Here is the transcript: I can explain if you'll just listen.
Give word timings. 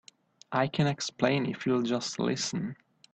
I 0.51 0.65
can 0.67 0.87
explain 0.87 1.45
if 1.45 1.67
you'll 1.67 1.83
just 1.83 2.17
listen. 2.17 2.75